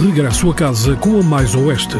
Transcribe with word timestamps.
regresso 0.00 0.50
a 0.50 0.54
casa 0.54 0.96
com 0.96 1.20
a 1.20 1.22
Mais 1.22 1.54
Oeste. 1.54 1.98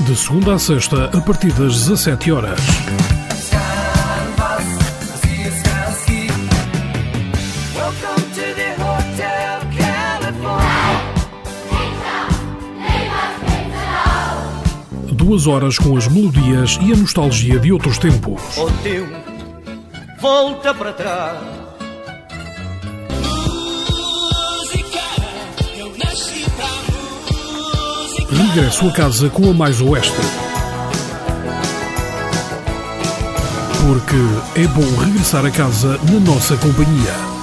De 0.00 0.14
segunda 0.14 0.54
a 0.54 0.58
sexta, 0.58 1.06
a 1.06 1.20
partir 1.22 1.52
das 1.52 1.86
17 1.86 2.32
horas. 2.32 2.60
Duas 15.12 15.46
horas 15.46 15.78
com 15.78 15.96
as 15.96 16.06
melodias 16.08 16.78
e 16.82 16.92
a 16.92 16.96
nostalgia 16.96 17.58
de 17.58 17.72
outros 17.72 17.96
tempos. 17.96 18.58
O 18.58 18.70
tempo 18.82 19.14
volta 20.20 20.74
para 20.74 20.92
trás. 20.92 21.63
Regresso 28.34 28.88
a 28.88 28.92
casa 28.92 29.30
com 29.30 29.48
a 29.48 29.54
Mais 29.54 29.80
Oeste. 29.80 30.16
Porque 33.86 34.60
é 34.60 34.66
bom 34.66 35.04
regressar 35.04 35.46
a 35.46 35.50
casa 35.52 35.98
na 36.10 36.18
nossa 36.18 36.56
companhia. 36.56 37.33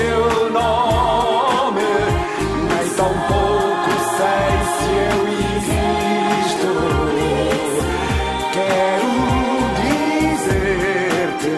teu 0.00 0.50
nome. 0.50 1.90
Nem 2.68 2.88
tão 2.96 3.12
pouco 3.28 3.90
sei 4.16 4.52
se 4.76 4.88
eu 5.08 5.18
existo. 5.46 6.70
Quero 8.54 9.10
dizer-te 11.42 11.56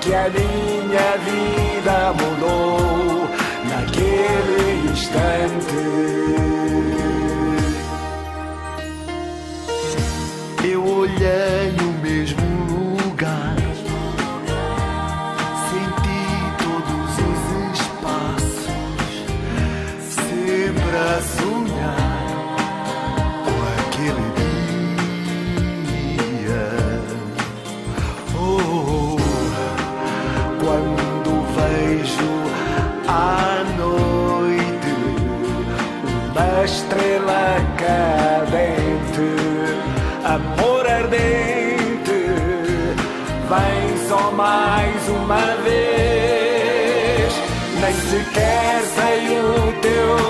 que 0.00 0.10
é 0.12 0.14
a 0.14 0.28
minha 0.30 0.77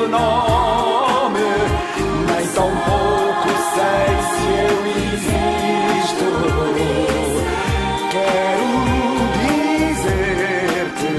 nome. 0.09 1.49
Nem 2.27 2.47
tão 2.49 2.71
pouco 2.71 3.49
sei 3.75 4.11
se 4.31 4.47
eu 4.65 4.77
existo. 5.05 6.29
Quero 8.11 8.69
dizer-te 10.01 11.15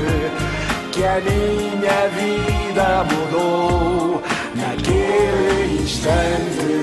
que 0.91 1.01
a 1.03 1.17
minha 1.21 1.99
vida 2.09 2.87
mudou 3.11 4.21
naquele 4.55 5.81
instante. 5.83 6.78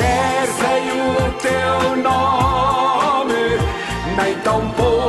quer 0.00 0.46
sei 0.60 0.82
o 0.98 1.32
teu 1.46 1.96
nome, 1.96 3.58
nem 4.16 4.34
tão 4.42 4.68
pouco. 4.70 4.99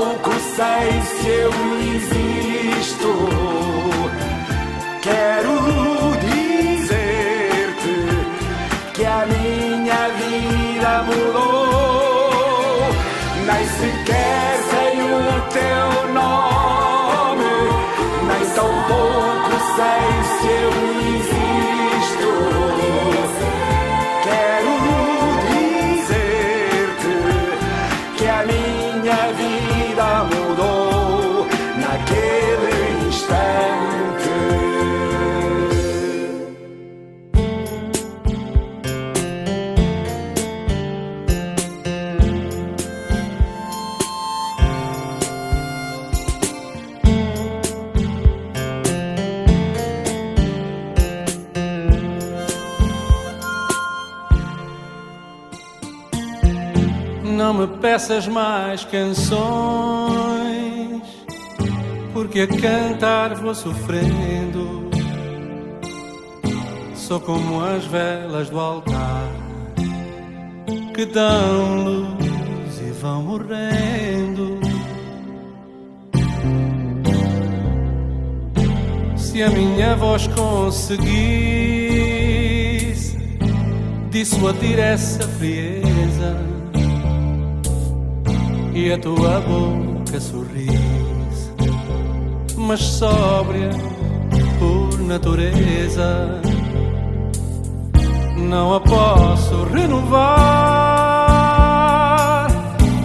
Peças 58.02 58.28
mais 58.28 58.84
canções, 58.84 59.38
porque 62.12 62.40
a 62.40 62.48
cantar 62.48 63.36
vou 63.36 63.54
sofrendo. 63.54 64.90
Sou 66.96 67.20
como 67.20 67.64
as 67.64 67.86
velas 67.86 68.50
do 68.50 68.60
altar 68.60 69.30
que 70.96 71.06
dão 71.06 71.84
luz 71.84 72.82
e 72.82 72.90
vão 73.00 73.22
morrendo. 73.22 74.60
Se 79.16 79.44
a 79.44 79.50
minha 79.52 79.96
voz 79.96 80.26
conseguisse 80.26 81.06
dissuadir 84.10 84.80
essa 84.80 85.22
frieza 85.28 86.51
e 88.74 88.92
a 88.92 88.98
tua 88.98 89.40
boca 89.42 90.20
sorriso, 90.20 91.54
mas 92.58 92.80
sóbria 92.82 93.70
por 94.60 95.00
natureza, 95.00 96.42
não 98.38 98.74
a 98.74 98.80
posso 98.80 99.64
renovar 99.66 100.88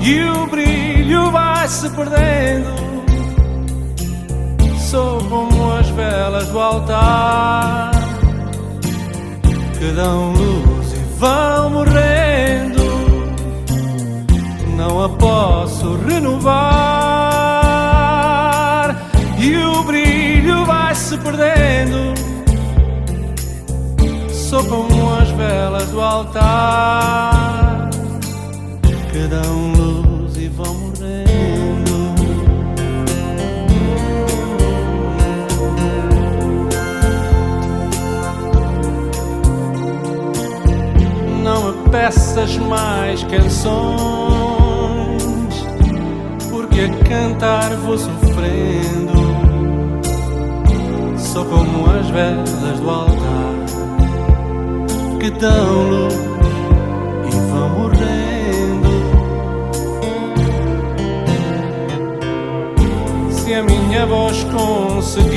e 0.03 0.23
o 0.25 0.47
brilho 0.47 1.31
vai 1.31 1.69
se 1.69 1.91
perdendo 1.91 2.87
sou 4.97 5.19
como 5.29 5.73
as 5.73 5.89
velas 5.91 6.49
do 6.49 6.61
altar 6.61 7.91
que 9.79 9.93
dão 9.93 10.33
luz 10.33 10.93
e 10.93 11.19
vão 11.19 11.71
morrendo. 11.71 12.26
Não 14.89 15.03
a 15.03 15.09
posso 15.09 15.97
renovar 15.97 16.55
e 19.37 19.57
o 19.57 19.83
brilho 19.83 20.65
vai 20.65 20.95
se 20.95 21.19
perdendo. 21.19 22.15
Sou 24.31 24.63
como 24.67 25.13
as 25.13 25.29
velas 25.31 25.89
do 25.91 26.01
altar 26.01 27.91
que 29.11 29.27
dão 29.27 29.73
luz 29.73 30.37
e 30.37 30.47
vão 30.47 30.73
morrendo. 30.73 31.27
não 41.43 41.73
me 41.73 41.91
peças 41.91 42.57
mais 42.57 43.23
canções, 43.25 44.46
porque 46.77 46.81
a 46.81 46.89
cantar 47.09 47.75
vou 47.77 47.97
sofrendo. 47.97 49.17
Sou 51.17 51.45
como 51.47 51.91
as 51.91 52.11
velas 52.11 52.81
do 52.81 52.91
altar 52.91 53.55
que 55.19 55.31
dão 55.31 55.89
luz 55.89 56.15
e 57.27 57.31
vão 57.51 57.69
morrendo. 57.71 58.91
Se 63.31 63.55
a 63.55 63.63
minha 63.63 64.05
voz 64.05 64.45
conseguir 64.45 65.31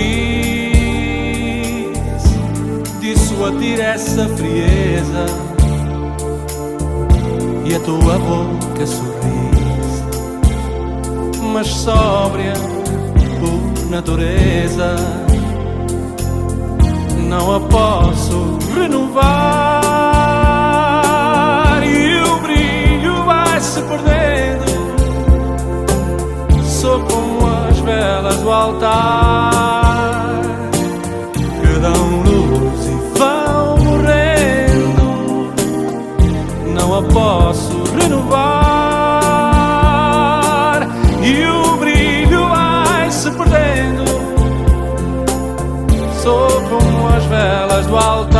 dissuadir 3.00 3.80
essa 3.80 4.28
frieza 4.28 5.26
e 7.66 7.74
a 7.76 7.80
tua 7.80 8.18
boca 8.20 8.86
sorriso, 8.86 9.59
mas 11.50 11.68
sóbria 11.68 12.54
por 13.40 13.90
natureza. 13.90 14.96
Não 17.28 17.56
a 17.56 17.60
posso 17.60 18.58
renovar 18.74 19.82
e 21.84 22.22
o 22.24 22.40
brilho 22.40 23.24
vai 23.26 23.60
se 23.60 23.82
perdendo. 23.82 24.70
Sou 26.64 27.00
como 27.02 27.48
as 27.68 27.80
velas 27.80 28.38
do 28.38 28.52
altar 28.52 29.79
velas 47.88 48.28
do 48.28 48.39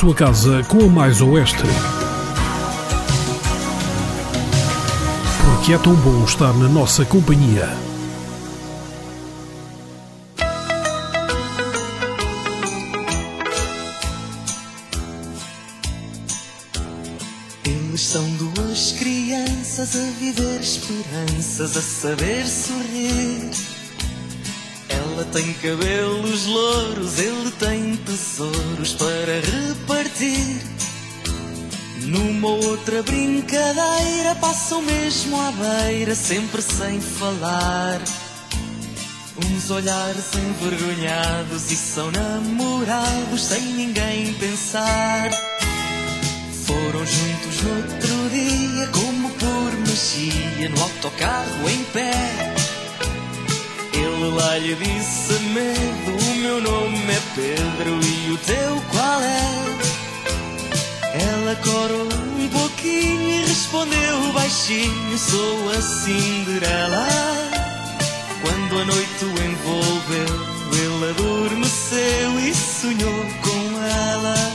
Regresso 0.00 0.10
a 0.10 0.14
casa 0.14 0.62
com 0.64 0.78
a 0.78 0.88
Mais 0.88 1.20
Oeste. 1.20 1.62
Porque 5.44 5.74
é 5.74 5.78
tão 5.78 5.94
bom 5.94 6.24
estar 6.24 6.54
na 6.54 6.68
nossa 6.68 7.04
companhia. 7.04 7.68
Eles 17.64 18.00
são 18.00 18.24
duas 18.36 18.92
crianças 18.92 19.96
a 19.96 20.18
viver 20.18 20.60
esperanças, 20.60 21.76
a 21.76 21.82
saber 21.82 22.46
sorrir. 22.46 23.79
Tem 25.32 25.52
cabelos 25.54 26.46
louros, 26.46 27.18
ele 27.20 27.52
tem 27.52 27.96
tesouros 27.98 28.94
para 28.94 29.40
repartir. 29.40 30.60
Numa 32.02 32.48
outra 32.48 33.00
brincadeira, 33.04 34.34
passam 34.40 34.82
mesmo 34.82 35.40
à 35.40 35.52
beira, 35.52 36.16
sempre 36.16 36.60
sem 36.60 37.00
falar. 37.00 38.00
Uns 39.36 39.70
olhares 39.70 40.34
envergonhados 40.34 41.70
e 41.70 41.76
são 41.76 42.10
namorados 42.10 43.40
sem 43.40 43.62
ninguém 43.62 44.34
pensar. 44.34 45.30
Foram 46.66 47.06
juntos 47.06 47.62
no 47.62 47.76
outro 47.76 48.30
dia, 48.30 48.88
como 48.88 49.30
por 49.30 49.78
magia, 49.86 50.68
no 50.70 50.82
autocarro 50.82 51.70
em 51.70 51.84
pé. 51.92 52.59
Ele 54.02 54.30
lá 54.34 54.58
lhe 54.58 54.74
disse 54.74 55.32
medo, 55.50 56.32
o 56.32 56.34
meu 56.36 56.60
nome 56.60 57.12
é 57.12 57.20
Pedro 57.34 58.00
e 58.02 58.32
o 58.32 58.38
teu 58.38 58.82
qual 58.90 59.20
é? 59.22 59.70
Ela 61.12 61.56
corou 61.56 62.08
um 62.38 62.48
pouquinho 62.48 63.30
e 63.30 63.46
respondeu 63.46 64.32
baixinho: 64.32 65.18
Sou 65.18 65.70
a 65.70 65.80
Cinderela. 65.82 67.08
Quando 68.42 68.80
a 68.80 68.84
noite 68.84 69.24
o 69.24 69.42
envolveu, 69.42 70.50
ele 70.72 71.10
adormeceu 71.10 72.40
e 72.40 72.54
sonhou 72.54 73.26
com 73.42 73.82
ela. 73.82 74.49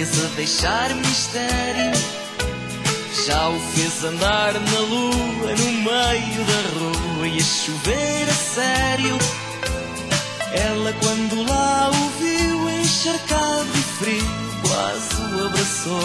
A 0.00 0.36
deixar 0.36 0.94
mistério. 0.94 1.90
Já 3.26 3.48
o 3.48 3.58
fez 3.58 4.04
andar 4.04 4.52
na 4.54 4.78
lua, 4.78 5.56
no 5.56 5.72
meio 5.72 6.44
da 6.44 6.60
rua 6.78 7.26
e 7.26 7.38
a 7.38 7.42
chover 7.42 8.28
a 8.28 8.32
sério. 8.32 9.18
Ela 10.52 10.92
quando 11.02 11.42
lá 11.48 11.90
o 11.90 12.20
viu 12.20 12.70
encharcado 12.80 13.68
e 13.74 13.82
frio, 13.98 14.22
quase 14.62 15.34
o 15.34 15.46
abraçou. 15.46 16.00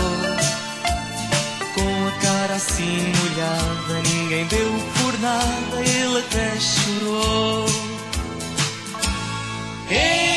Com 1.75 2.07
a 2.07 2.11
cara 2.19 2.55
assim 2.55 3.13
molhada, 3.21 4.01
ninguém 4.09 4.47
deu 4.47 4.71
por 5.01 5.19
nada, 5.19 5.81
ele 5.81 6.17
até 6.17 6.59
chorou. 6.59 7.65
Então 9.85 10.32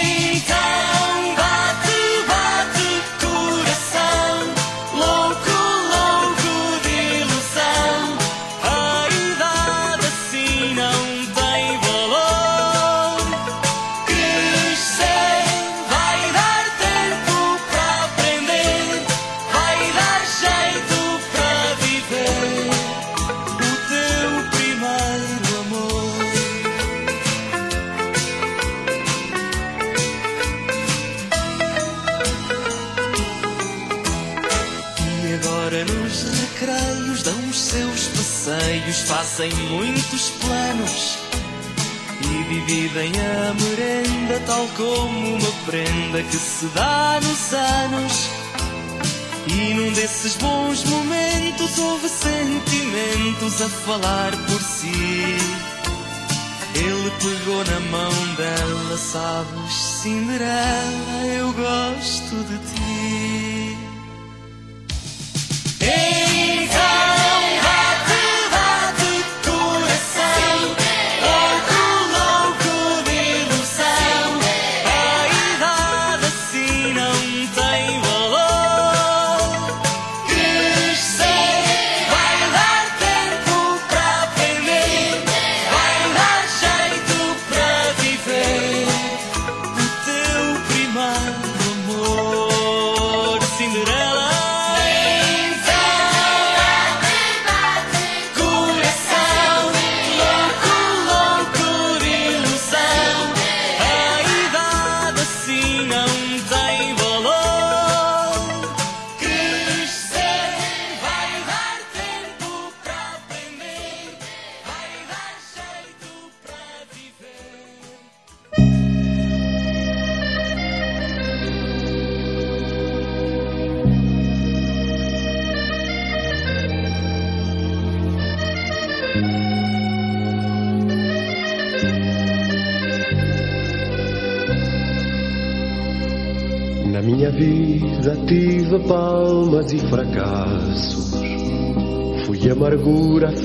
fazem 39.36 39.52
muitos 39.68 40.30
planos 40.40 41.18
e 42.22 42.54
dividem 42.54 43.12
a 43.20 43.52
merenda 43.52 44.40
tal 44.46 44.66
como 44.68 45.34
uma 45.34 45.52
prenda 45.66 46.22
que 46.22 46.36
se 46.36 46.64
dá 46.68 47.20
nos 47.22 47.52
anos. 47.52 48.30
E 49.46 49.74
num 49.74 49.92
desses 49.92 50.36
bons 50.36 50.84
momentos 50.84 51.78
houve 51.78 52.08
sentimentos 52.08 53.60
a 53.60 53.68
falar 53.68 54.32
por 54.46 54.62
si. 54.62 55.36
Ele 56.74 57.10
pegou 57.20 57.62
na 57.64 57.80
mão 57.90 58.34
dela, 58.36 58.96
sabes, 58.96 59.74
Cinderela, 60.02 61.26
eu 61.36 61.52
gosto 61.52 62.36
de 62.44 62.58
ti. 62.58 62.85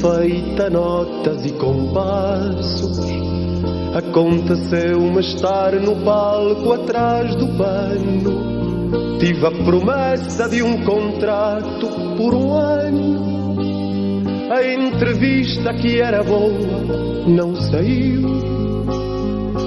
Feita 0.01 0.67
notas 0.70 1.46
e 1.46 1.51
compassos. 1.51 3.00
Aconteceu-me 3.93 5.20
estar 5.20 5.74
no 5.74 5.96
palco 5.98 6.74
atrás 6.74 7.36
do 7.36 7.48
pano. 7.55 9.20
Tive 9.20 9.46
a 9.46 9.51
promessa 9.51 10.50
de 10.50 10.63
um 10.63 10.84
contrato 10.84 11.88
por 12.17 12.34
um 12.34 12.53
ano. 12.53 13.22
A 14.51 14.65
entrevista 14.65 15.72
que 15.75 16.01
era 16.01 16.24
boa 16.24 17.27
não 17.27 17.55
saiu. 17.55 18.27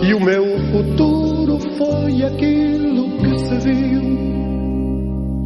E 0.03 0.13
o 0.15 0.21
meu 0.21 0.59
futuro 0.73 1.59
foi 1.79 2.25
aquilo 2.25 3.11
que 3.19 3.39
se 3.39 3.59
viu. 3.59 4.03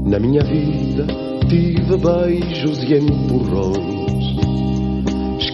Na 0.06 0.18
minha 0.18 0.42
vida 0.42 1.06
tive 1.48 1.96
beijos 1.98 2.82
e 2.82 2.94
empurrões. 2.94 3.97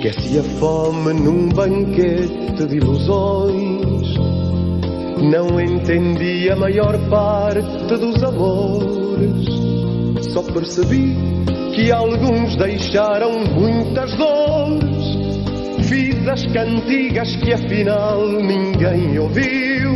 Esqueci 0.05 0.39
a 0.39 0.43
fome 0.61 1.15
num 1.15 1.49
banquete 1.49 2.67
de 2.67 2.77
ilusões. 2.77 4.15
Não 5.33 5.59
entendi 5.59 6.51
a 6.51 6.57
maior 6.57 6.99
parte 7.09 7.97
dos 7.97 8.23
amores. 8.23 9.49
Só 10.31 10.43
percebi 10.43 11.17
que 11.75 11.91
alguns 11.91 12.55
deixaram 12.57 13.47
muitas 13.47 14.15
dores. 14.19 15.89
Fiz 15.89 16.29
as 16.29 16.45
cantigas 16.49 17.37
que 17.37 17.55
afinal 17.55 18.29
ninguém 18.29 19.19
ouviu. 19.19 19.95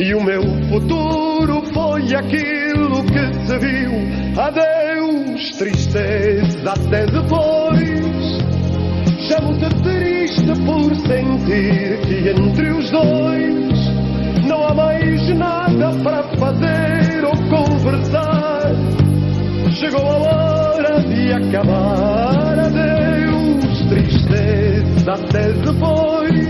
E 0.00 0.14
o 0.14 0.24
meu 0.24 0.42
futuro 0.70 1.62
foi 1.74 2.14
aquilo 2.14 3.04
que 3.04 3.46
se 3.46 3.58
viu. 3.58 3.92
Adeus, 4.40 5.50
tristeza, 5.58 6.70
até 6.70 7.04
depois. 7.04 7.93
Chamo-te 9.26 9.68
triste 9.82 10.52
por 10.66 10.94
sentir 10.96 11.98
que 12.02 12.28
entre 12.28 12.70
os 12.72 12.90
dois 12.90 14.44
não 14.46 14.66
há 14.66 14.74
mais 14.74 15.28
nada 15.34 15.92
para 16.02 16.22
fazer 16.38 17.24
ou 17.24 17.32
conversar. 17.48 18.72
Chegou 19.72 20.06
a 20.06 20.16
hora 20.18 21.00
de 21.00 21.32
acabar. 21.32 22.58
Adeus, 22.58 23.88
tristeza, 23.88 25.12
até 25.12 25.52
depois. 25.52 26.44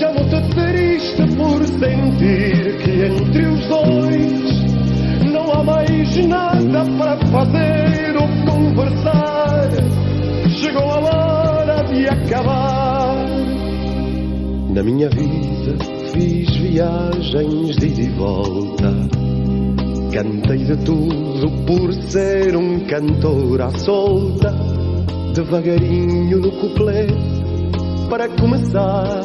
Chamo-te 0.00 0.40
triste 0.52 1.22
por 1.36 1.64
sentir 1.64 2.76
que 2.82 3.04
entre 3.04 3.46
os 3.46 3.66
dois 3.68 5.30
não 5.32 5.52
há 5.52 5.62
mais 5.62 6.16
nada 6.26 6.84
para 6.98 7.16
fazer 7.28 8.16
ou 8.16 8.52
conversar. 8.52 9.70
Chegou 10.48 10.90
a 10.90 10.98
hora 10.98 11.15
de 11.96 12.08
acabar. 12.08 13.16
Na 14.68 14.82
minha 14.82 15.08
vida 15.08 15.76
fiz 16.12 16.56
viagens 16.56 17.76
de 17.76 17.86
ida 17.86 18.00
e 18.02 18.08
volta. 18.10 18.92
Cantei 20.12 20.58
de 20.58 20.76
tudo 20.84 21.50
por 21.66 21.92
ser 22.10 22.54
um 22.54 22.80
cantor 22.80 23.62
à 23.62 23.70
solta. 23.78 24.52
Devagarinho 25.34 26.38
no 26.38 26.52
couplet 26.52 27.12
para 28.10 28.28
começar. 28.28 29.24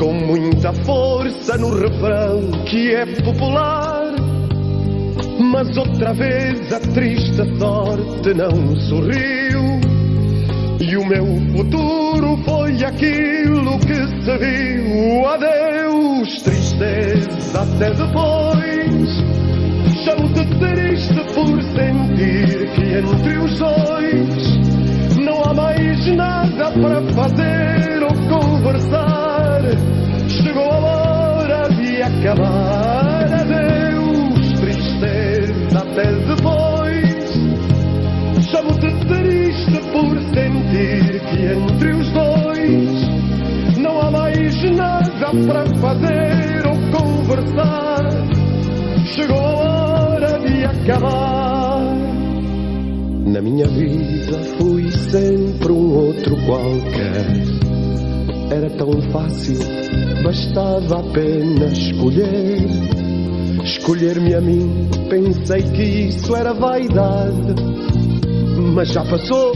Com 0.00 0.12
muita 0.12 0.72
força 0.72 1.58
no 1.58 1.78
refrão 1.78 2.50
que 2.66 2.90
é 2.94 3.04
popular. 3.22 4.14
Mas 5.38 5.76
outra 5.76 6.14
vez 6.14 6.72
a 6.72 6.80
triste 6.80 7.58
sorte 7.58 8.34
não 8.34 8.76
sorriu. 8.76 9.83
E 10.80 10.96
o 10.96 11.06
meu 11.06 11.26
futuro 11.52 12.36
foi 12.44 12.72
aquilo 12.84 13.78
que 13.80 14.06
se 14.22 14.38
viu. 14.38 15.26
Adeus, 15.26 16.42
tristeza, 16.42 17.60
até 17.60 17.90
depois. 17.90 19.24
Chamo-te 20.04 20.44
triste 20.58 21.14
por 21.34 21.62
sentir 21.62 22.70
que 22.74 22.98
entre 22.98 23.38
os 23.38 23.58
dois 23.58 25.16
não 25.24 25.42
há 25.44 25.54
mais 25.54 26.06
nada 26.16 26.70
para 26.72 27.02
fazer 27.14 27.63
entre 41.44 41.92
os 41.94 42.10
dois 42.10 43.14
não 43.78 44.00
há 44.00 44.10
mais 44.10 44.62
nada 44.70 45.30
para 45.46 45.66
fazer 45.78 46.66
ou 46.66 46.98
conversar. 46.98 48.00
Chegou 49.04 49.38
a 49.38 50.08
hora 50.08 50.38
de 50.40 50.64
acabar. 50.64 51.84
Na 53.26 53.42
minha 53.42 53.66
vida 53.66 54.38
fui 54.58 54.90
sempre 54.90 55.72
um 55.72 55.92
outro 55.92 56.34
qualquer. 56.46 57.26
Era 58.50 58.70
tão 58.70 58.92
fácil, 59.10 59.58
bastava 60.22 61.00
apenas 61.00 61.76
escolher. 61.76 62.66
Escolher-me 63.64 64.34
a 64.34 64.40
mim, 64.40 64.88
pensei 65.08 65.62
que 65.62 65.82
isso 65.82 66.34
era 66.36 66.52
vaidade. 66.54 67.54
Mas 68.74 68.88
já 68.92 69.04
passou, 69.04 69.52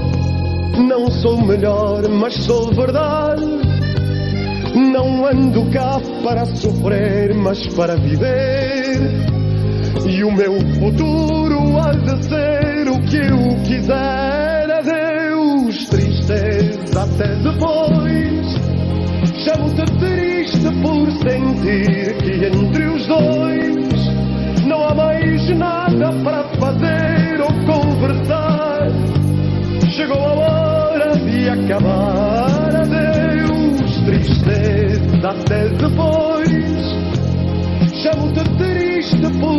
não 0.79 1.11
sou 1.11 1.41
melhor, 1.45 2.09
mas 2.09 2.35
sou 2.35 2.73
verdade. 2.73 3.45
Não 4.75 5.27
ando 5.27 5.65
cá 5.71 6.01
para 6.23 6.45
sofrer, 6.47 7.35
mas 7.35 7.67
para 7.75 7.97
viver. 7.97 8.97
E 10.07 10.25
o 10.25 10.33
meu 10.33 10.59
futuro 10.79 11.79
há 11.79 11.93
de 11.93 12.25
ser 12.25 12.89
o 12.89 13.01
que 13.03 13.17
eu 13.17 13.57
quiser. 13.67 14.71
Adeus, 14.71 15.89
tristeza, 15.89 17.03
até 17.03 17.35
depois. 17.37 18.39
Chamo-te 19.45 19.85
triste 19.99 20.71
por 20.83 21.11
sentir 21.13 21.98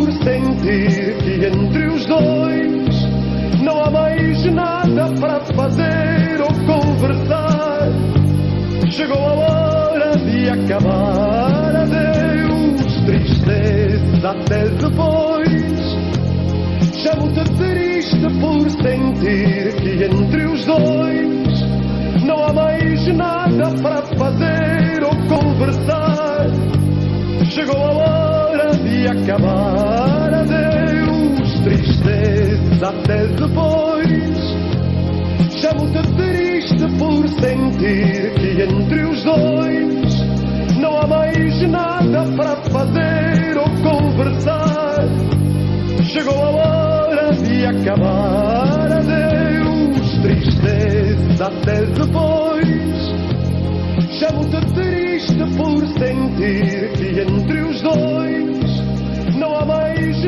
por 0.00 0.10
sentir 0.12 1.14
que 1.18 1.46
entre 1.46 1.86
os 1.88 2.06
dois 2.06 3.60
não 3.62 3.84
há 3.84 3.90
mais 3.90 4.42
nada 4.46 5.12
para 5.20 5.40
fazer 5.40 6.40
ou 6.40 6.48
conversar. 6.64 7.88
Chegou 8.90 9.18
a 9.18 9.32
hora 9.34 10.16
de 10.16 10.48
acabar. 10.48 11.76
Adeus, 11.76 12.94
tristeza, 13.04 14.30
até 14.30 14.68
depois. 14.70 15.80
Chamo-te 17.02 17.44
triste 17.58 18.26
por 18.40 18.70
sentir 18.70 19.74
que 19.82 20.04
entre 20.04 20.44
os 20.46 20.64
dois 20.64 21.60
não 22.24 22.42
há 22.42 22.52
mais 22.54 23.06
nada 23.08 23.70
para 23.82 24.02
fazer 24.16 25.04
ou 25.04 25.14
conversar. 25.28 26.46
Chegou 27.50 27.76
a 27.76 27.90
hora 27.90 28.09
de 29.00 29.08
acabar. 29.08 30.34
Adeus, 30.34 31.60
tristeza, 31.64 32.88
até 32.88 33.26
depois. 33.28 34.40
Chamo-te 35.50 36.02
triste 36.16 36.86
por 36.98 37.26
sentir 37.28 38.32
que 38.34 38.62
entre 38.62 39.04
os 39.04 39.22
dois 39.24 40.78
não 40.78 40.98
há 40.98 41.06
mais 41.06 41.62
nada 41.70 42.24
para 42.36 42.56
fazer 42.70 43.56
ou 43.56 43.70
conversar. 43.90 45.04
Chegou 46.04 46.34
a 46.34 46.50
hora 46.50 47.32
de 47.32 47.66
acabar. 47.66 48.92
Adeus, 48.92 50.18
tristeza, 50.22 51.46
até 51.46 51.86
depois. 51.86 52.60
Chamo-te 54.18 54.60
triste 54.74 55.44
por 55.56 55.86
sentir 55.86 56.92
que 56.92 57.20
entre 57.20 57.59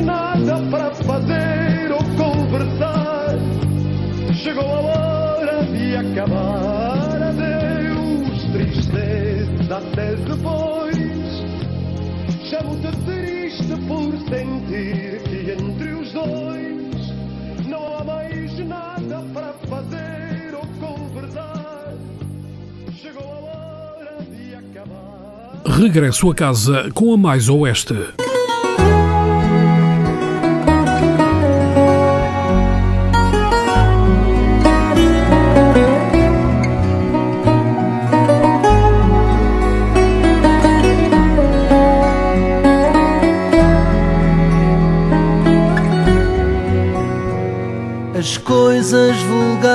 mais 0.01 0.05
nada 0.05 0.59
para 0.71 0.91
fazer 0.95 1.91
ou 1.93 2.03
conversar. 2.17 3.37
Chegou 4.35 4.65
a 4.65 4.81
hora 4.81 5.65
de 5.65 5.97
acabar. 5.97 7.23
Adeus, 7.23 8.43
tristeza, 8.53 9.77
até 9.77 10.15
depois. 10.17 10.97
Chamo-te 12.49 12.97
triste 13.05 13.77
por 13.87 14.13
sentir 14.31 15.23
que 15.25 15.51
entre 15.53 15.93
os 15.93 16.13
dois 16.13 17.67
não 17.67 17.99
há 17.99 18.05
mais 18.05 18.59
nada 18.67 19.23
para 19.35 19.53
fazer 19.69 20.55
ou 20.55 20.67
conversar. 20.89 21.93
Chegou 22.95 23.23
a 23.23 23.97
hora 23.99 24.19
de 24.31 24.55
acabar. 24.55 25.63
Regresso 25.67 26.31
a 26.31 26.35
casa 26.35 26.91
com 26.95 27.13
a 27.13 27.17
Mais 27.17 27.49
Oeste. 27.49 27.95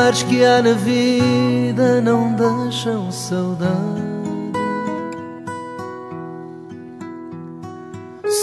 Vulgares 0.07 0.23
que 0.23 0.43
há 0.43 0.61
na 0.61 0.73
vida 0.73 2.01
não 2.01 2.33
deixam 2.33 3.11
saudade. 3.11 4.07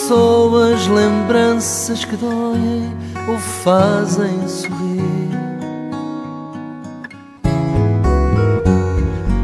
Só 0.09 0.73
as 0.73 0.87
lembranças 0.87 2.05
que 2.05 2.17
doem 2.17 2.93
o 3.29 3.39
fazem 3.39 4.47
sorrir. 4.47 5.31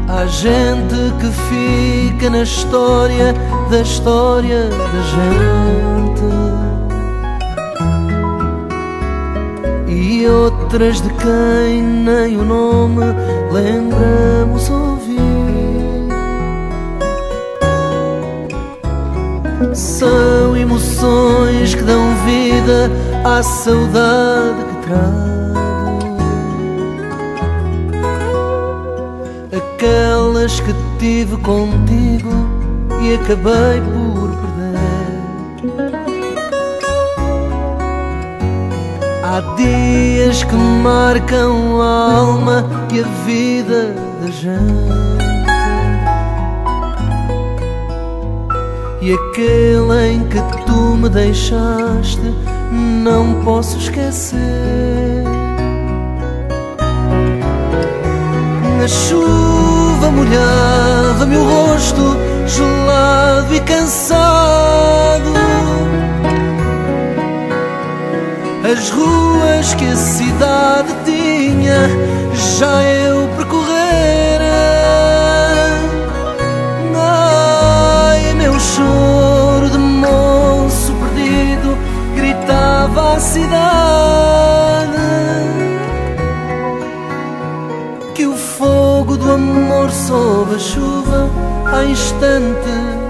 Há 0.07 0.25
gente 0.27 0.95
que 1.19 1.31
fica 1.49 2.29
na 2.29 2.43
história 2.43 3.33
da 3.69 3.81
história 3.81 4.69
da 4.69 5.01
gente. 5.01 6.30
E 10.01 10.27
outras 10.27 10.99
de 10.99 11.09
quem 11.13 11.83
nem 11.83 12.35
o 12.35 12.43
nome 12.43 13.05
lembramos 13.51 14.67
ouvir. 14.67 15.21
São 19.75 20.57
emoções 20.57 21.75
que 21.75 21.83
dão 21.83 22.15
vida 22.25 22.89
à 23.23 23.43
saudade 23.43 24.65
que 24.65 24.87
trago. 24.87 25.21
Aquelas 29.55 30.59
que 30.61 30.73
tive 30.97 31.37
contigo 31.37 32.31
e 33.03 33.13
acabei 33.13 33.79
por 33.81 34.00
Há 39.33 39.39
dias 39.55 40.43
que 40.43 40.55
marcam 40.55 41.81
a 41.81 42.15
alma 42.17 42.65
e 42.91 42.99
a 42.99 43.07
vida 43.25 43.95
da 44.19 44.27
gente. 44.29 44.91
E 49.01 49.13
aquele 49.13 50.11
em 50.11 50.27
que 50.27 50.37
tu 50.65 50.97
me 50.97 51.07
deixaste 51.07 52.19
não 52.73 53.41
posso 53.45 53.77
esquecer. 53.77 55.23
A 58.83 58.87
chuva 58.89 60.11
molhava-me 60.11 61.37
o 61.37 61.43
rosto, 61.45 62.17
gelado 62.45 63.55
e 63.55 63.61
cansado. 63.61 65.40
As 68.71 68.89
ruas 68.89 69.73
que 69.73 69.85
a 69.85 69.95
cidade 69.97 70.95
tinha, 71.03 71.89
já 72.57 72.81
eu 72.83 73.27
percorrera. 73.35 74.45
Ai, 76.95 78.33
meu 78.35 78.57
choro 78.57 79.69
de 79.69 79.77
moço 79.77 80.93
perdido, 80.93 81.77
gritava 82.15 83.15
a 83.15 83.19
cidade. 83.19 83.51
Que 88.15 88.25
o 88.25 88.37
fogo 88.37 89.17
do 89.17 89.33
amor 89.33 89.91
sob 89.91 90.55
a 90.55 90.59
chuva, 90.59 91.29
há 91.65 91.83
instantes 91.83 93.00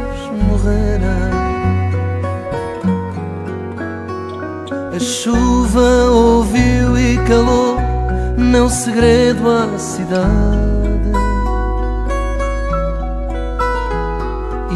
chuva 5.23 6.09
ouviu 6.09 6.97
e 6.97 7.15
calou 7.27 7.77
meu 8.35 8.67
segredo 8.67 9.47
à 9.47 9.77
cidade. 9.77 11.11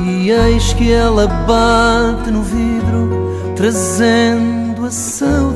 E 0.06 0.30
eis 0.30 0.72
que 0.74 0.92
ela 0.92 1.26
bate 1.26 2.30
no 2.30 2.44
vidro, 2.44 3.56
trazendo 3.56 4.86
a 4.86 4.92
saudade. 4.92 5.55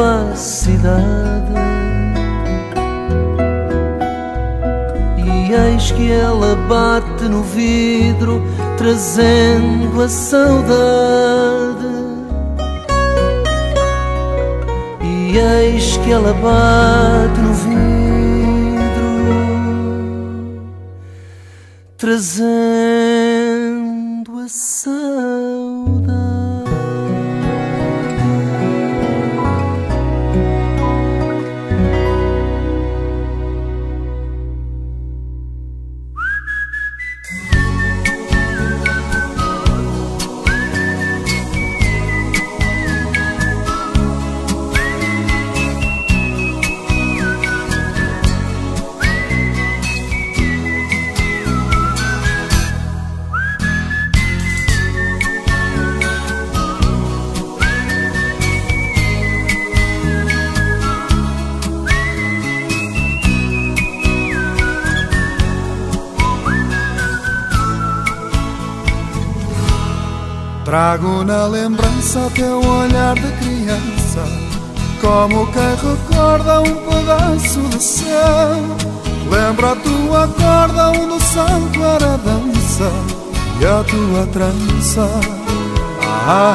À 0.00 0.34
cidade. 0.36 1.54
E 5.18 5.52
eis 5.52 5.90
que 5.92 6.10
ela 6.10 6.56
bate 6.68 7.24
no 7.24 7.42
vidro, 7.42 8.42
trazendo 8.76 10.02
a 10.02 10.08
saudade. 10.08 11.86
E 15.02 15.38
eis 15.38 15.96
que 15.98 16.12
ela 16.12 16.32
bate 16.34 17.40
no 17.40 17.52
vidro, 17.54 17.86
trazendo 21.96 23.16
a 24.38 24.48
saudade. 24.48 25.35
Lembrança 72.16 72.30
teu 72.34 72.60
olhar 72.60 73.14
de 73.14 73.30
criança, 73.32 74.24
como 75.00 75.46
quem 75.52 75.90
recorda 75.90 76.60
um 76.60 76.74
pedaço 76.90 77.60
de 77.68 77.82
céu. 77.82 78.76
Lembra 79.30 79.72
a 79.72 79.76
tua 79.76 80.28
corda 80.28 80.90
onde 80.90 81.14
o 81.14 81.20
santo 81.20 81.82
era 81.82 82.16
dança 82.18 82.90
e 83.60 83.66
a 83.66 83.84
tua 83.84 84.26
trança. 84.32 85.08
Ah, 86.28 86.54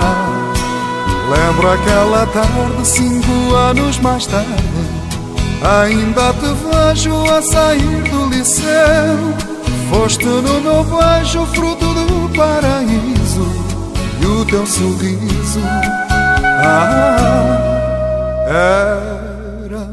lembro 1.30 1.72
aquela 1.72 2.26
tarde, 2.28 2.86
cinco 2.88 3.56
anos 3.56 4.00
mais 4.00 4.26
tarde. 4.26 4.50
Ainda 5.84 6.34
te 6.34 6.48
vejo 6.66 7.24
a 7.30 7.42
sair 7.42 8.04
do 8.10 8.26
liceu. 8.30 9.52
Foste 9.90 10.26
no 10.26 10.62
meu 10.62 10.84
beijo, 10.86 11.46
fruto 11.48 11.86
do 11.94 12.30
paraíso 12.36 13.21
e 14.32 14.34
o 14.34 14.46
teu 14.46 14.66
sorriso 14.66 15.60
ah, 16.64 17.58
era 18.48 19.90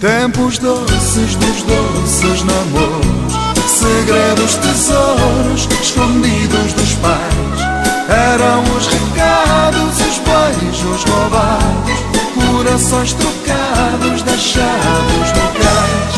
tempos 0.00 0.58
doces 0.58 1.36
dos 1.36 1.62
doces 1.62 2.42
namoros, 2.42 3.32
segredos, 3.66 4.56
tesouros 4.56 5.68
escondidos 5.80 6.72
dos 6.72 6.94
pais. 6.94 7.60
Eram 8.08 8.62
os 8.76 8.86
recados, 8.86 9.98
os 10.00 10.18
beijos 10.18 11.04
roubados, 11.04 11.98
corações 12.34 13.12
trocados, 13.14 14.22
deixados 14.22 15.32
no 15.34 15.48
cais. 15.60 16.16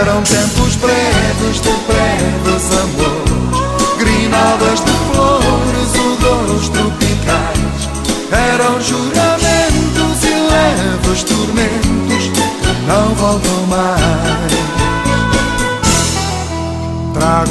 Eram 0.00 0.22
tempos 0.22 0.76
breves 0.76 1.60
de 1.60 1.72
breves 1.86 2.53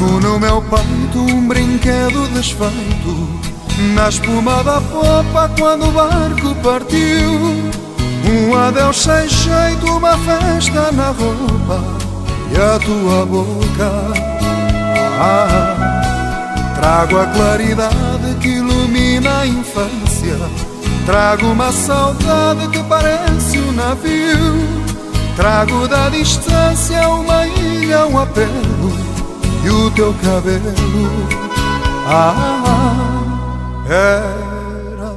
Trago 0.03 0.19
no 0.19 0.37
meu 0.37 0.61
peito 0.61 1.19
um 1.33 1.47
brinquedo 1.47 2.27
desfeito. 2.33 3.29
Na 3.95 4.09
espuma 4.09 4.61
da 4.61 4.81
popa 4.81 5.49
quando 5.57 5.87
o 5.87 5.91
barco 5.91 6.53
partiu. 6.61 7.71
Um 8.25 8.53
adeus 8.53 9.01
sem 9.01 9.29
jeito, 9.29 9.85
uma 9.95 10.17
festa 10.17 10.91
na 10.91 11.11
roupa. 11.11 11.81
E 12.51 12.57
a 12.57 12.79
tua 12.79 13.25
boca? 13.25 13.91
Ah, 15.21 16.75
Trago 16.75 17.19
a 17.19 17.25
claridade 17.27 18.35
que 18.41 18.49
ilumina 18.49 19.39
a 19.39 19.47
infância. 19.47 20.37
Trago 21.05 21.45
uma 21.47 21.71
saudade 21.71 22.67
que 22.67 22.83
parece 22.83 23.57
um 23.57 23.71
navio. 23.71 24.83
Trago 25.37 25.87
da 25.87 26.09
distância 26.09 27.07
uma 27.07 27.47
ilha, 27.47 28.05
um 28.05 28.19
apelo 28.19 28.62
e 29.63 29.69
o 29.69 29.89
teu 29.91 30.13
cabelo. 30.21 30.73
Ah, 32.05 33.03
eram 33.89 35.15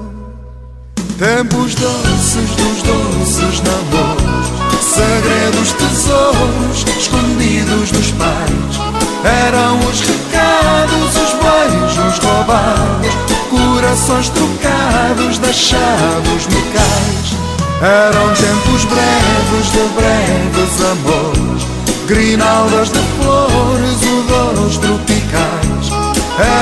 tempos 1.18 1.74
doces 1.74 2.50
dos 2.50 2.82
doces 2.82 3.62
namoros, 3.62 4.46
segredos, 4.80 5.72
tesouros 5.72 6.84
escondidos 6.98 7.90
dos 7.90 8.12
pais. 8.12 8.96
Eram 9.24 9.78
os 9.80 10.00
recados, 10.00 11.16
os 11.16 11.32
beijos 11.42 12.18
roubados, 12.18 13.14
corações 13.50 14.28
trocados, 14.28 15.38
deixados 15.38 16.46
no 16.46 16.62
cais. 16.72 17.36
Eram 17.82 18.32
tempos 18.34 18.84
breves 18.84 19.72
de 19.72 19.88
breves 19.96 20.80
amores 20.92 21.65
Grinaldas 22.06 22.90
de 22.90 23.00
flores, 23.20 24.02
odores 24.02 24.78
tropicais. 24.78 25.90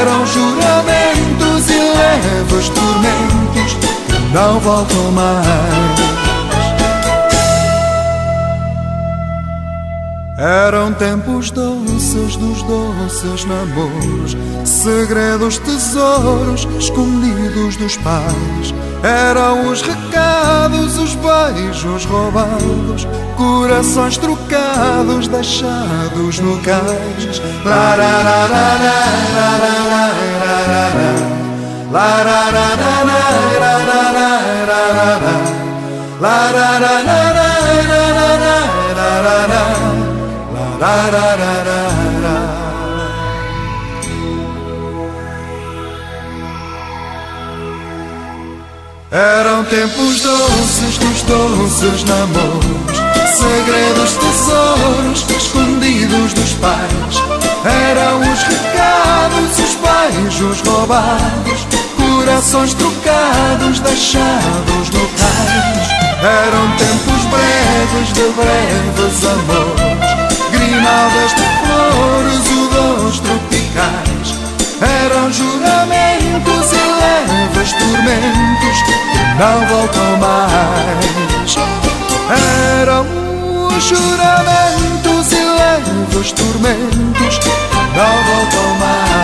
Eram 0.00 0.26
juramentos 0.26 1.70
e 1.70 1.78
leves 1.78 2.68
tormentos 2.70 3.44
não 4.34 4.58
voltam 4.58 5.12
mais 5.12 6.13
Eram 10.36 10.92
tempos 10.92 11.52
doces 11.52 12.34
dos 12.34 12.62
doces 12.64 13.44
namoros 13.44 14.36
Segredos, 14.64 15.58
tesouros 15.58 16.66
escondidos 16.76 17.76
dos 17.76 17.96
pais 17.98 18.74
Eram 19.04 19.70
os 19.70 19.80
recados, 19.82 20.98
os 20.98 21.14
beijos 21.14 22.04
roubados 22.06 23.06
Corações 23.36 24.16
trocados, 24.18 25.28
deixados 25.28 26.40
no 26.40 26.60
cais 26.62 27.40
Eram 49.10 49.64
tempos 49.64 50.20
doces 50.20 50.98
dos 50.98 51.22
doces 51.22 52.04
namoros 52.04 53.04
Segredos, 53.36 54.14
tesouros 54.16 55.24
escondidos 55.36 56.32
dos 56.32 56.52
pais. 56.54 57.22
Eram 57.64 58.20
os 58.20 58.42
recados, 58.42 59.58
os 59.58 59.74
beijos 59.76 60.60
roubados 60.66 61.66
Corações 61.96 62.74
trocados, 62.74 63.80
deixados 63.80 64.90
no 64.90 65.08
cais. 65.08 65.88
Eram 66.22 66.76
tempos 66.76 67.24
breves 67.26 68.12
de 68.14 68.22
breves 68.32 69.24
amores 69.24 69.93
Grinadas 70.74 71.30
de 71.34 71.42
flores, 71.62 72.50
odores 72.50 73.20
tropicais. 73.20 74.34
Eram 75.04 75.32
juramentos 75.32 76.72
e 76.72 76.82
leves 77.00 77.72
tormentos 77.74 78.82
Que 78.82 78.94
não 79.38 79.66
voltam 79.68 80.16
mais. 80.18 81.56
Eram 82.80 83.06
juramentos 83.80 85.32
e 85.32 85.44
leves 85.44 86.32
tormentos 86.32 87.38
Que 87.38 87.50
não 87.96 88.14
voltam 88.24 88.68
mais. 88.80 89.14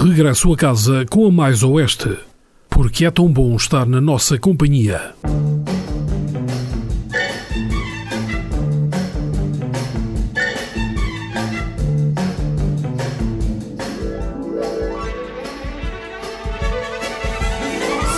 Regresso 0.00 0.52
a 0.52 0.56
casa 0.56 1.04
com 1.10 1.26
a 1.26 1.30
Mais 1.32 1.64
Oeste 1.64 2.16
porque 2.74 3.04
é 3.04 3.10
tão 3.10 3.32
bom 3.32 3.54
estar 3.54 3.86
na 3.86 4.00
nossa 4.00 4.36
companhia. 4.36 5.14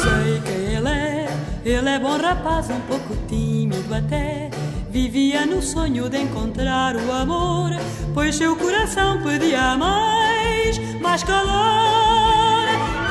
Sei 0.01 0.41
quem 0.43 0.75
ele 0.75 0.89
é, 0.89 1.29
ele 1.63 1.89
é 1.91 1.99
bom 1.99 2.17
rapaz, 2.17 2.71
um 2.71 2.81
pouco 2.89 3.15
tímido 3.29 3.95
até. 3.95 4.49
Vivia 4.91 5.45
no 5.45 5.61
sonho 5.61 6.09
de 6.09 6.17
encontrar 6.17 6.97
o 6.97 7.13
amor, 7.13 7.73
pois 8.15 8.35
seu 8.35 8.57
coração 8.57 9.23
pedia 9.23 9.77
mais, 9.77 10.79
mais 11.03 11.23
calor. 11.23 12.65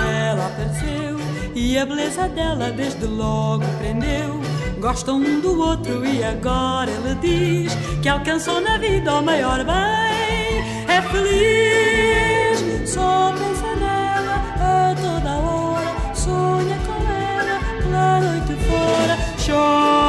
Ela 0.10 0.48
apareceu 0.48 1.15
e 1.56 1.78
a 1.78 1.86
beleza 1.86 2.28
dela 2.28 2.70
desde 2.72 3.06
logo 3.06 3.64
prendeu. 3.80 4.42
Gostam 4.80 5.16
um 5.18 5.40
do 5.40 5.60
outro 5.60 6.06
e 6.06 6.24
agora 6.24 6.92
ele 6.92 7.16
diz 7.16 7.74
que 8.02 8.10
alcançou 8.10 8.60
na 8.60 8.78
vida 8.78 9.16
o 9.16 9.24
maior 9.24 9.64
bem. 9.64 10.60
É 10.88 11.02
feliz, 11.02 12.90
só 12.90 13.34
pensa 13.34 13.76
nela 13.80 14.36
a 14.60 14.96
toda 14.96 15.32
hora, 15.38 16.16
sonha 16.16 16.78
com 16.86 17.12
ela 17.12 17.60
pela 17.82 18.20
noite 18.20 18.54
fora, 18.68 19.18
chora 19.44 20.05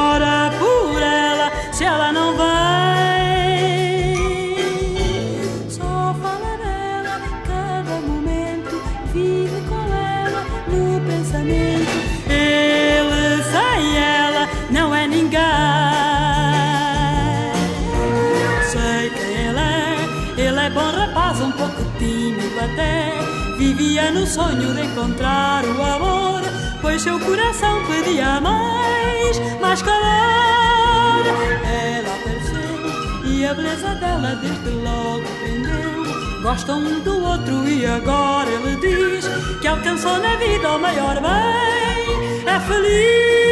sonho 24.47 24.75
de 24.75 24.83
encontrar 24.83 25.65
o 25.65 25.83
amor, 25.83 26.41
pois 26.81 27.03
seu 27.03 27.19
coração 27.19 27.85
pedia 27.87 28.41
mais, 28.41 29.41
mais 29.61 29.83
calor. 29.83 31.25
Ela 31.65 32.15
apareceu 32.15 33.25
e 33.25 33.45
a 33.45 33.55
beleza 33.55 33.95
dela 33.97 34.39
desde 34.41 34.71
logo 34.71 35.25
prendeu. 35.41 36.43
Gostam 36.43 36.79
um 36.79 37.01
do 37.01 37.25
outro 37.25 37.69
e 37.69 37.85
agora 37.87 38.49
ele 38.49 38.77
diz 38.77 39.29
que 39.61 39.67
alcançou 39.67 40.19
na 40.19 40.37
vida 40.37 40.77
o 40.77 40.79
maior 40.79 41.21
bem. 41.21 42.47
É 42.47 42.61
feliz, 42.61 43.46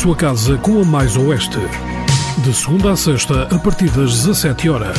regresso 0.00 0.12
a 0.12 0.16
casa 0.16 0.56
com 0.58 0.80
a 0.80 0.84
Mais 0.84 1.16
Oeste. 1.16 1.58
De 2.38 2.54
segunda 2.54 2.92
a 2.92 2.96
sexta, 2.96 3.42
a 3.54 3.58
partir 3.58 3.90
das 3.90 4.24
17 4.24 4.70
horas. 4.70 4.96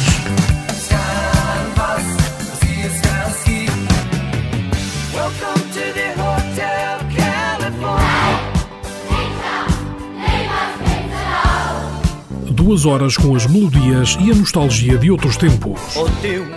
Duas 12.51 12.85
horas 12.85 13.17
com 13.17 13.35
as 13.35 13.47
melodias 13.47 14.17
e 14.19 14.31
a 14.31 14.35
nostalgia 14.35 14.97
de 14.97 15.09
outros 15.09 15.35
tempos. 15.35 15.95
O 15.95 16.07
tempo 16.21 16.55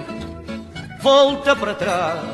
volta 1.03 1.57
para 1.57 1.75
trás. 1.75 2.34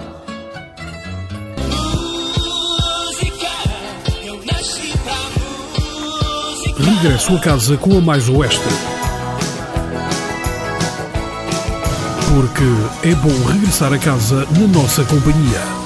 Regresso 7.03 7.35
a 7.35 7.41
casa 7.41 7.79
com 7.79 7.97
a 7.97 8.01
Mais 8.03 8.29
Oeste. 8.29 8.61
Porque 12.29 13.09
é 13.09 13.15
bom 13.15 13.51
regressar 13.51 13.91
a 13.91 13.99
casa 13.99 14.47
na 14.51 14.67
nossa 14.67 15.03
companhia. 15.05 15.80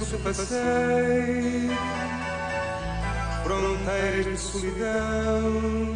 Penso 0.00 0.18
passei 0.18 1.70
fronteiras 3.44 4.24
de 4.24 4.38
solidão, 4.38 5.92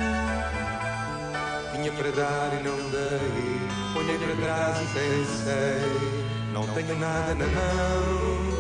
tinha 1.72 1.92
para 1.92 2.10
dar 2.10 2.52
e 2.60 2.62
não 2.62 2.76
dei. 2.90 3.64
Olhei 3.96 4.18
para 4.18 4.36
trás 4.44 4.76
e 4.82 4.86
pensei, 4.86 6.52
não 6.52 6.66
tenho 6.68 6.98
nada 6.98 7.34
na 7.34 7.46
mão. 7.46 8.54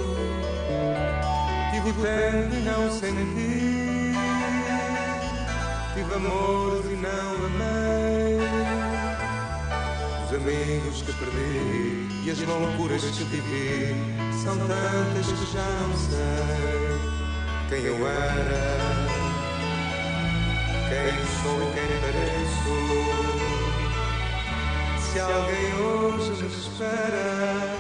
Tive 1.72 1.92
tempo 1.92 2.54
e 2.54 2.60
não 2.62 2.90
senti, 2.90 4.14
tive 5.94 6.14
amores 6.14 6.86
e 6.86 6.96
não 6.96 7.46
amei. 7.46 8.03
Os 10.34 10.40
amigos 10.40 11.02
que 11.02 11.12
perdi 11.12 12.08
e 12.24 12.30
as 12.32 12.40
loucuras 12.40 13.02
que 13.02 13.22
vivi 13.22 13.94
são 14.42 14.56
tantas 14.66 15.26
que 15.26 15.46
já 15.52 15.62
não 15.62 15.96
sei 15.96 16.98
quem 17.68 17.84
eu 17.84 18.04
era, 18.04 18.64
quem 20.88 21.14
sou 21.40 21.58
e 21.62 21.66
quem 21.74 21.86
pareço. 22.00 22.74
Se 24.98 25.20
alguém 25.20 25.72
hoje 25.76 26.42
me 26.42 26.48
espera, 26.48 27.76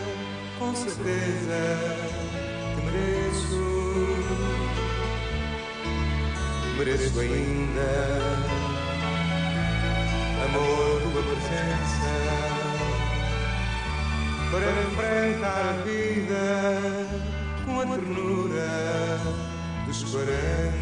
com 0.60 0.72
certeza 0.76 1.60
que 2.76 2.80
mereço. 2.86 3.64
Mereço 6.78 7.18
ainda 7.18 8.53
amor, 10.44 11.00
tua 11.02 11.22
presença 11.22 12.12
para 14.50 14.68
enfrentar 14.82 15.68
a 15.68 15.82
vida 15.84 16.44
com 17.64 17.80
a 17.80 17.86
ternura 17.86 19.20
dos 19.86 20.04
quarenta. 20.04 20.74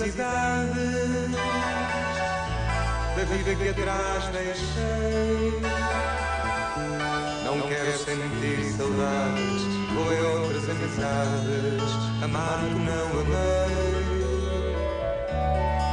As 0.00 0.06
idades 0.06 1.32
da 3.16 3.24
vida 3.24 3.54
que 3.56 3.68
atrás 3.68 4.24
deixei. 4.26 5.60
Não 7.44 7.60
quero 7.62 7.98
sentir 7.98 8.76
saudades, 8.76 9.62
vou 9.92 10.12
em 10.12 10.20
outras 10.20 10.68
amizades, 10.70 11.92
amar 12.22 12.60
que 12.60 12.78
não 12.78 13.06
amei, 13.22 13.74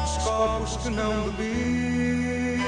os 0.04 0.24
copos 0.24 0.78
que 0.78 0.90
não 0.90 1.32
bebi, 1.32 2.62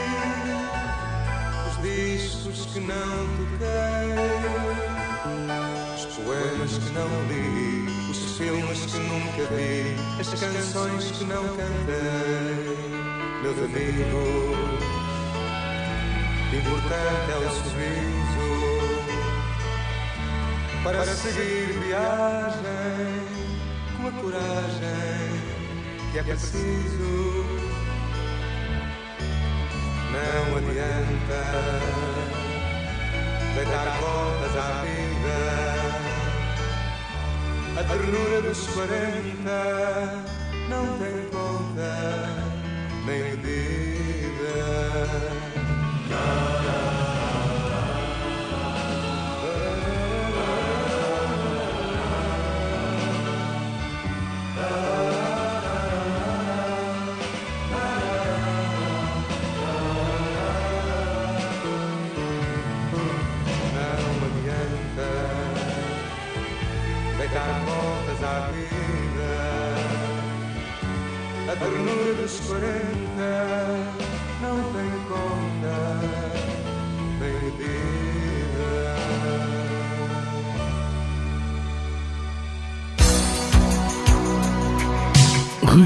os 1.69 1.75
discos 1.83 2.65
que 2.73 2.79
não 2.79 3.27
toquei, 3.37 4.15
os 5.95 6.05
poemas 6.15 6.77
que 6.79 6.89
não 6.93 7.09
li, 7.27 7.76
os 8.37 8.43
filmes 8.43 8.85
que 8.85 8.99
nunca 8.99 9.43
vi, 9.55 9.95
as 10.19 10.29
canções 10.39 11.11
que 11.11 11.25
não 11.25 11.43
cantei, 11.43 12.77
meus 13.41 13.57
amigos. 13.57 14.67
Importante 16.53 17.31
é 17.31 17.37
o 17.37 17.49
sorriso 17.49 18.47
para 20.83 21.03
seguir 21.05 21.79
viagem 21.79 23.25
com 23.97 24.07
a 24.07 24.11
coragem 24.11 25.41
que 26.11 26.19
é 26.19 26.23
preciso. 26.23 27.45
Não 30.11 30.57
adianta 30.57 31.41
deitar 33.55 33.87
voltas 33.99 34.55
à 34.55 34.83
vida. 34.83 35.76
A 37.77 37.83
ternura 37.83 38.41
dos 38.41 38.67
40 38.69 40.23
não 40.67 40.97
tem 40.97 41.29
conta 41.29 41.93
nem 43.05 43.37
medida. 43.37 43.76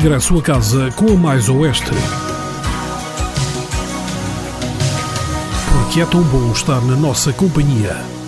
Regresso 0.02 0.36
a 0.40 0.42
casa 0.42 0.90
com 0.96 1.14
a 1.14 1.16
Mais 1.16 1.48
Oeste. 1.48 1.92
Porque 5.72 6.02
é 6.02 6.06
tão 6.08 6.24
bom 6.24 6.52
estar 6.52 6.82
na 6.82 6.96
nossa 6.96 7.32
companhia. 7.32 8.21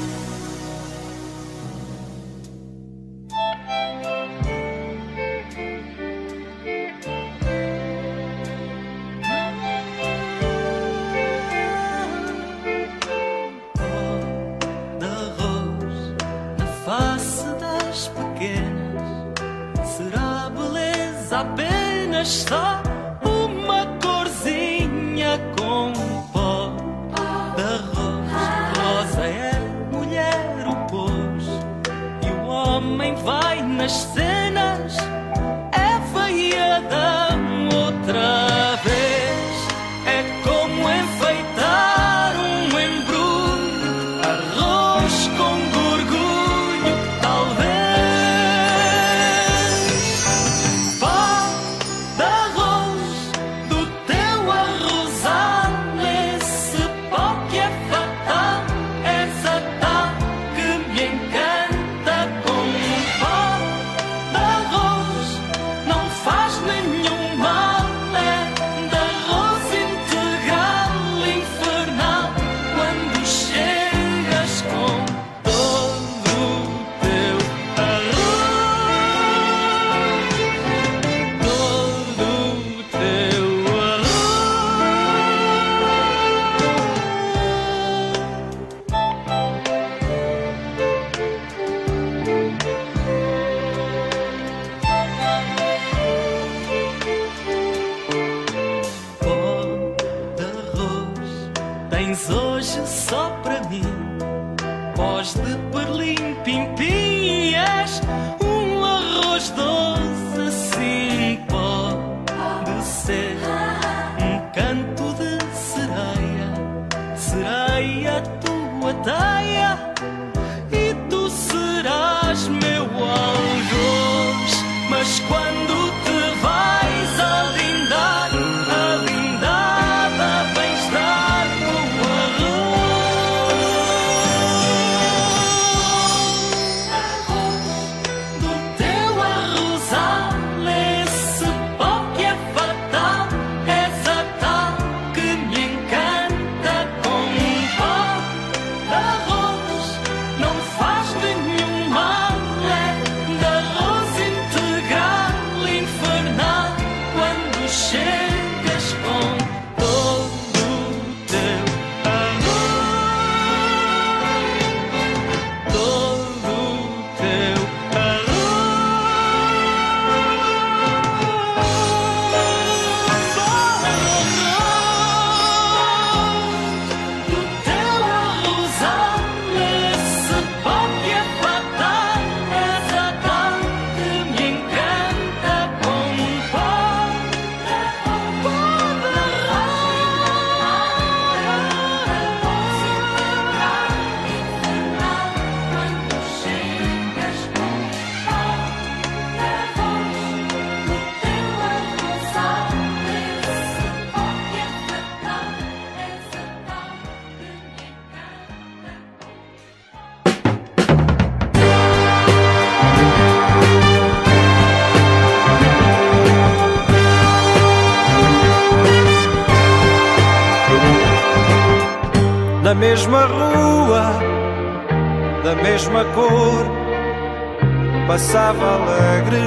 Alegre, 229.13 229.45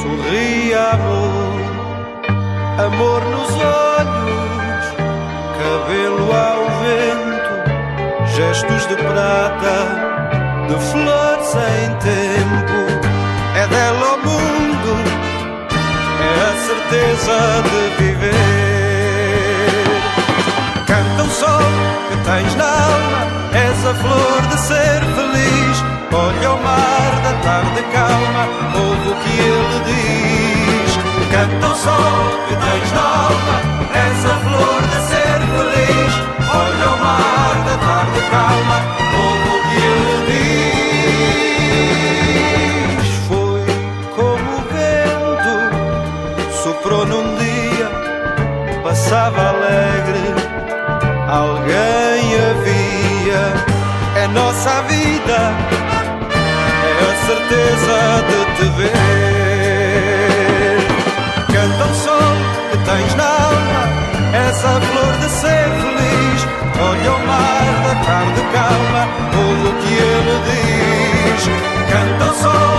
sorria 0.00 0.82
amor, 0.92 1.60
amor 2.86 3.22
nos 3.24 3.50
olhos, 3.50 4.84
cabelo 5.58 6.26
ao 6.32 6.62
vento, 6.82 7.54
gestos 8.36 8.86
de 8.86 8.96
prata, 8.96 9.76
de 10.68 10.76
flor 10.90 11.38
sem 11.42 11.94
tempo. 11.98 12.78
É 13.56 13.66
dela 13.66 14.14
o 14.14 14.18
mundo, 14.18 14.92
é 16.22 16.32
a 16.44 16.54
certeza 16.66 17.38
de 17.64 17.80
viver. 18.04 18.36
Canta 20.86 21.22
o 21.22 21.30
sol 21.30 21.70
que 22.08 22.16
tens 22.24 22.54
na 22.54 22.66
alma, 22.66 23.20
és 23.52 23.86
a 23.86 23.94
flor 23.94 24.42
de 24.48 24.58
ser 24.58 25.00
feliz. 25.16 25.97
Olha 26.12 26.52
o 26.52 26.62
mar 26.62 27.20
da 27.22 27.32
tarde 27.42 27.82
calma, 27.92 28.44
ouve 28.74 29.08
o 29.10 29.14
que 29.16 29.34
ele 29.40 29.78
diz. 29.84 30.90
Canta 31.30 31.66
o 31.66 31.74
sol 31.74 32.20
que 32.48 32.54
tens 32.56 32.92
na 32.92 33.00
alma, 33.00 33.56
és 33.94 34.24
a 34.24 34.36
flor 34.44 34.82
de 34.82 34.98
ser 35.08 35.38
feliz. 35.52 36.12
Olha 36.54 36.88
o 36.88 36.96
mar 36.98 37.54
da 37.66 37.76
tarde 37.86 38.20
calma, 38.30 38.78
ouve 39.16 39.50
o 39.54 39.58
que 39.68 39.76
ele 39.84 40.18
diz. 43.02 43.08
Foi 43.28 43.64
como 44.16 44.48
o 44.56 44.60
vento, 44.72 45.54
soprou 46.62 47.04
num 47.06 47.26
dia, 47.36 47.88
passava 48.82 49.40
alegre 49.48 50.28
alguém 51.28 52.34
havia. 52.34 53.42
É 54.16 54.26
nossa 54.28 54.82
vida, 54.82 55.52
certeza 57.38 57.98
de 58.28 58.38
te 58.56 58.66
ver. 58.76 59.18
Canta 61.52 61.84
o 61.84 61.94
sol 61.94 62.36
que 62.70 62.78
tens 62.78 63.14
na 63.14 63.24
alma, 63.24 63.82
essa 64.48 64.80
flor 64.80 65.12
de 65.20 65.28
ser 65.28 65.68
feliz. 65.80 66.40
Olha 66.80 67.12
o 67.12 67.18
mar 67.26 67.66
da 67.84 67.94
tarde 68.04 68.40
calma, 68.52 69.02
ouve 69.36 69.68
o 69.68 69.72
que 69.80 69.92
ele 69.94 70.36
diz. 70.48 71.42
Canta 71.90 72.24
o 72.30 72.34
sol 72.34 72.77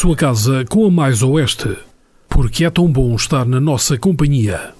Regresso 0.00 0.12
a 0.12 0.16
casa 0.16 0.64
com 0.64 0.86
a 0.86 0.90
Mais 0.90 1.22
Oeste, 1.22 1.76
porque 2.26 2.64
é 2.64 2.70
tão 2.70 2.90
bom 2.90 3.14
estar 3.14 3.44
na 3.44 3.60
nossa 3.60 3.98
companhia. 3.98 4.79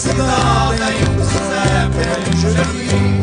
Cidade 0.00 0.80
em 0.80 1.02
um 1.02 1.14
presépio, 1.14 2.00
em 2.16 2.32
um 2.32 2.40
jardim 2.40 3.20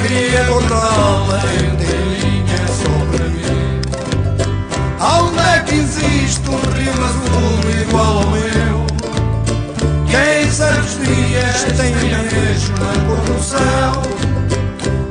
Queria 0.00 0.40
encontrá-la 0.44 1.42
inteirinha 1.52 2.62
sobre 2.68 3.22
mim 3.28 3.80
Aonde 4.98 5.38
é 5.40 5.60
que 5.60 5.74
existe 5.74 6.48
um 6.48 6.56
rio 6.72 6.94
azul 7.04 7.60
igual 7.82 8.16
ao 8.16 8.26
meu? 8.30 8.86
Quem 10.08 10.50
sabe 10.50 10.80
os 10.80 10.94
dias 11.06 11.64
tem 11.76 11.92
a 12.14 12.22
mesma 12.22 12.90
cor 13.06 13.20
do 13.20 13.36
céu 13.42 13.92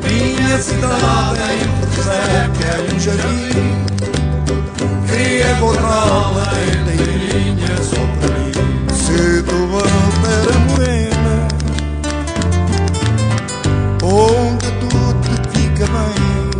Minha 0.03 0.57
cidade 0.57 1.39
é 1.39 1.51
um 1.67 1.85
presépio, 1.85 2.65
é 2.65 2.95
um 2.95 2.99
jardim 2.99 3.85
Queria 5.07 5.51
encontrá-la 5.51 6.47
inteirinha 6.81 7.75
para 8.19 8.33
mim 8.37 8.51
Se 8.91 9.43
tu 9.43 10.10
era 10.25 10.59
morena. 10.67 11.47
Onde 14.03 14.71
tudo 14.79 15.13
te 15.21 15.57
fica 15.57 15.85
bem? 15.87 16.51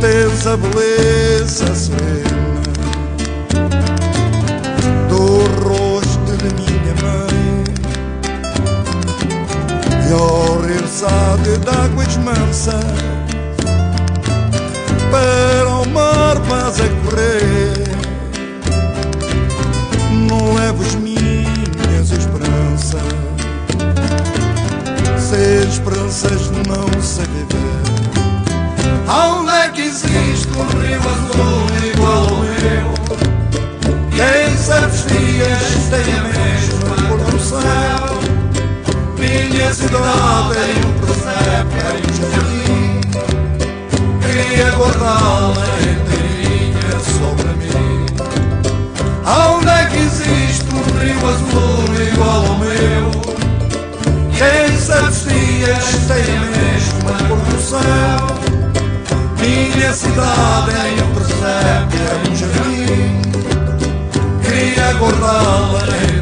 Tens 0.00 0.46
a 0.46 0.56
beleza 0.56 1.74
serena 1.74 2.34
do 5.08 5.22
rosto 5.62 6.32
de 6.36 6.48
minha 6.54 6.94
mãe. 7.02 7.64
E 10.08 10.12
ao 10.12 10.60
reversado 10.60 11.58
de 11.58 11.68
águas 11.70 12.16
mansas 12.18 12.84
para 15.10 15.68
o 15.68 15.88
mar 15.88 16.36
vas 16.48 16.80
a 16.80 16.88
correr. 17.04 17.84
Não 20.28 20.54
leves 20.54 20.94
esperanças 22.94 23.34
sem 25.18 25.68
esperanças 25.68 26.50
não 26.66 27.02
sei 27.02 27.24
viver 27.26 27.84
Aonde 29.08 29.50
é 29.50 29.68
que 29.68 29.82
existe 29.82 30.48
um 30.56 30.64
rio 30.80 31.00
azul 31.00 31.66
igual 31.92 32.28
ao 32.28 32.36
meu? 32.36 32.94
Quem 34.10 34.56
sabe 34.56 34.92
dias 35.08 35.88
tem 35.90 36.08
a 36.14 36.22
mesma 36.22 36.94
cor 37.08 37.18
do 37.30 37.38
céu 37.40 38.04
Minha 39.18 39.72
cidade 39.72 40.58
é 40.58 40.60
um 40.86 40.92
presépio, 41.00 41.80
é 41.80 41.90
um 41.98 42.12
jardim. 42.20 43.00
Queria 44.20 44.70
guardá-la 44.70 45.64
inteirinha 45.80 46.13
cidade 59.94 60.70
é 60.98 61.04
um 61.04 61.14
presépio, 61.14 62.00
é 62.02 62.14
um 62.28 62.34
jardim. 62.34 63.22
Queria 64.42 64.90
acordá-la 64.90 65.82
inteirinha 65.82 66.13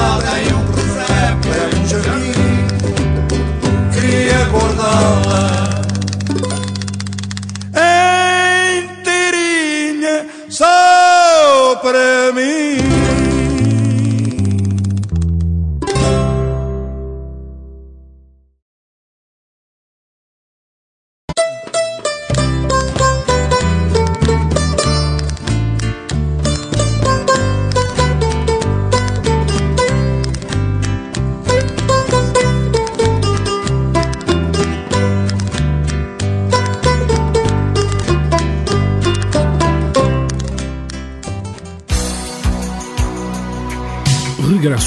cidade 0.00 0.48
tem 0.48 0.59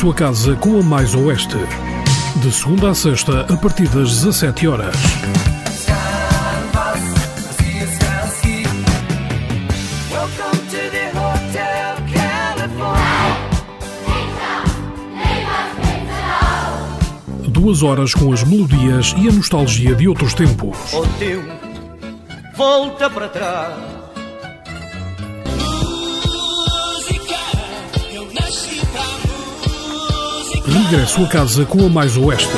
Regresso 0.03 0.09
a 0.09 0.13
casa 0.13 0.55
com 0.57 0.77
a 0.77 0.83
Mais 0.83 1.15
Oeste. 1.15 1.55
De 2.35 2.51
segunda 2.51 2.89
a 2.89 2.95
sexta, 2.95 3.41
a 3.41 3.55
partir 3.55 3.87
das 3.87 4.21
17 4.21 4.67
horas. 4.67 4.95
Duas 17.47 17.81
horas 17.81 18.13
com 18.13 18.33
as 18.33 18.43
melodias 18.43 19.15
e 19.17 19.29
a 19.29 19.31
nostalgia 19.31 19.95
de 19.95 20.09
outros 20.09 20.33
tempos. 20.33 20.93
O 20.93 21.07
tempo 21.17 21.47
volta 22.55 23.09
para 23.09 23.29
trás. 23.29 23.92
Regresso 30.93 31.23
a 31.23 31.27
casa 31.27 31.65
com 31.65 31.87
a 31.87 31.89
Mais 31.89 32.15
Oeste. 32.17 32.51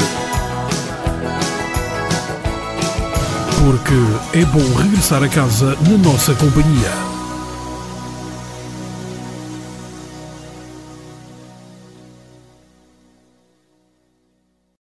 Porque 3.63 4.38
é 4.38 4.43
bom 4.43 4.75
regressar 4.75 5.23
a 5.23 5.29
casa 5.29 5.77
na 5.88 5.97
nossa 5.97 6.36
companhia. 6.36 7.14